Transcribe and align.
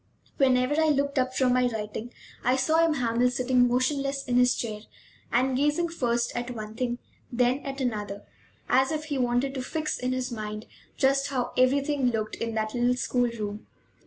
Whenever 0.37 0.81
I 0.81 0.87
looked 0.87 1.19
up 1.19 1.35
from 1.35 1.53
my 1.53 1.67
writing 1.67 2.11
I 2.43 2.55
saw 2.55 2.83
M. 2.83 2.95
Hamel 2.95 3.29
sitting 3.29 3.67
motionless 3.67 4.23
in 4.23 4.37
his 4.37 4.55
chair 4.55 4.79
and 5.31 5.55
gazing 5.55 5.89
first 5.89 6.35
at 6.35 6.49
one 6.49 6.73
thing, 6.73 6.97
then 7.31 7.59
at 7.63 7.79
another, 7.79 8.23
as 8.67 8.91
if 8.91 9.03
he 9.05 9.19
wanted 9.19 9.53
to 9.53 9.61
fix 9.61 9.99
in 9.99 10.11
his 10.11 10.31
mind 10.31 10.65
just 10.97 11.27
how 11.27 11.53
everything 11.55 12.07
looked 12.07 12.33
in 12.37 12.55
that 12.55 12.73
little 12.73 12.95
school 12.95 13.29
room. 13.29 13.67